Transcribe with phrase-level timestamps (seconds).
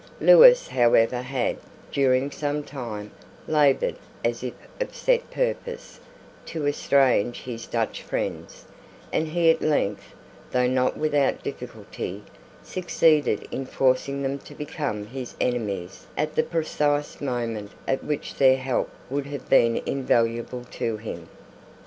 [0.19, 1.57] Lewis however had,
[1.91, 3.11] during some time,
[3.47, 5.99] laboured, as if of set purpose,
[6.43, 8.65] to estrange his Dutch friends;
[9.13, 10.15] and he at length,
[10.49, 12.23] though not without difficulty,
[12.63, 18.57] succeeded in forcing them to become his enemies at the precise moment at which their
[18.57, 21.29] help would have been invaluable to him.